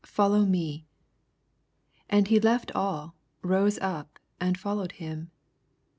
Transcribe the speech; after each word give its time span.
Follow 0.07 0.47
me. 0.47 0.87
28 2.09 2.17
And 2.17 2.27
hi 2.43 2.49
left 2.53 2.71
all, 2.71 3.13
rose 3.43 3.77
up, 3.77 4.17
and 4.39 4.57
followed 4.57 4.93
him. 4.93 5.29